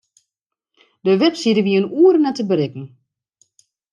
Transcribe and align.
De 1.05 1.13
webside 1.21 1.61
wie 1.65 1.79
in 1.79 1.91
oere 2.01 2.19
net 2.21 2.35
te 2.37 2.43
berikken. 2.51 2.85